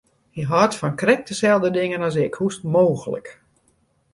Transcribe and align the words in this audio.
Hy 0.33 0.41
hâldt 0.51 0.77
fan 0.79 0.99
krekt 1.01 1.29
deselde 1.31 1.69
dingen 1.79 2.05
as 2.07 2.15
ik, 2.25 2.33
hoe 2.37 2.49
is 2.51 2.57
it 2.59 2.71
mooglik! 2.75 3.27